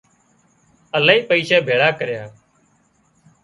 [0.97, 2.23] الاهي پئيشا ڀيۯا ڪريا